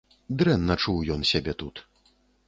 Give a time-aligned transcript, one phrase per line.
[0.39, 1.75] Дрэнна чуў ён сябе тут.